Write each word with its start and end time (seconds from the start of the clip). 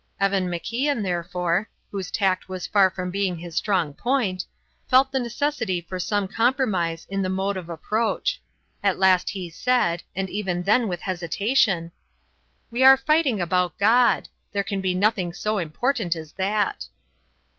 Even 0.19 0.47
MacIan, 0.47 1.03
therefore 1.03 1.69
(whose 1.91 2.09
tact 2.09 2.49
was 2.49 2.65
far 2.65 2.89
from 2.89 3.11
being 3.11 3.37
his 3.37 3.53
strong 3.55 3.93
point), 3.93 4.43
felt 4.89 5.11
the 5.11 5.19
necessity 5.19 5.79
for 5.79 5.99
some 5.99 6.27
compromise 6.27 7.05
in 7.11 7.21
the 7.21 7.29
mode 7.29 7.55
of 7.55 7.69
approach. 7.69 8.41
At 8.81 8.97
last 8.97 9.29
he 9.29 9.47
said, 9.47 10.01
and 10.15 10.27
even 10.27 10.63
then 10.63 10.87
with 10.87 11.01
hesitation: 11.01 11.91
"We 12.71 12.83
are 12.83 12.97
fighting 12.97 13.39
about 13.39 13.77
God; 13.77 14.27
there 14.51 14.63
can 14.63 14.81
be 14.81 14.95
nothing 14.95 15.33
so 15.33 15.59
important 15.59 16.15
as 16.15 16.31
that." 16.31 16.87